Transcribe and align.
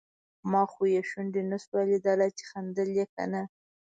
ما 0.51 0.61
خو 0.71 0.83
یې 0.93 1.01
شونډې 1.09 1.41
نشوای 1.51 1.85
لیدای 1.91 2.29
چې 2.37 2.43
خندل 2.49 2.89
یې 2.97 3.05
که 3.13 3.23
نه. 3.33 3.43